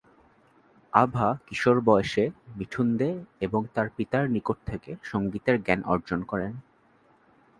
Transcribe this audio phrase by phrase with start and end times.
[0.93, 2.23] আভা কিশোর বয়সে
[2.55, 3.09] মিঠুন দে
[3.39, 6.53] এবং তার পিতার নিকট থেকে সঙ্গীতের জ্ঞান অর্জন করেন।